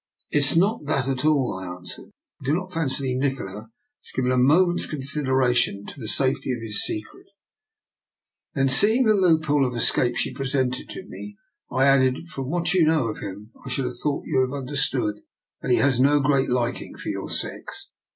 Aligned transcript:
"It 0.31 0.39
is 0.39 0.57
not 0.57 0.85
that 0.85 1.07
at 1.07 1.25
all," 1.25 1.59
I 1.61 1.67
answered." 1.77 2.09
I 2.41 2.45
do 2.45 2.55
not 2.55 2.73
fancy 2.73 3.15
Nikola 3.15 3.69
has 4.03 4.11
given 4.15 4.31
a 4.31 4.35
moment's 4.39 4.87
consideration 4.89 5.85
to 5.85 5.99
the 5.99 6.07
safety 6.07 6.51
of 6.53 6.61
his 6.63 6.83
SjCcret." 6.89 7.27
Then, 8.55 8.67
seeing 8.67 9.03
the 9.03 9.13
loophole 9.13 9.63
of 9.63 9.75
escape 9.75 10.15
she 10.17 10.33
pre 10.33 10.45
/ 10.45 10.45
DR. 10.47 10.63
NIKOLA'S 10.63 10.75
EXPERIMENT. 10.75 10.89
igl 10.89 10.89
sented 10.89 10.93
to 10.95 11.07
me, 11.07 11.37
I 11.69 11.85
added:" 11.85 12.27
From 12.31 12.49
what 12.49 12.73
you 12.73 12.83
know 12.83 13.09
of 13.09 13.19
him, 13.19 13.51
I 13.63 13.69
should 13.69 13.85
have 13.85 13.97
thought 14.01 14.23
you 14.25 14.39
would 14.39 14.49
have 14.49 14.59
understood 14.63 15.19
that 15.61 15.69
he 15.69 15.77
has 15.77 15.99
no 15.99 16.19
great 16.19 16.49
liking 16.49 16.95
for 16.97 17.09
your 17.09 17.29
sex. 17.29 17.91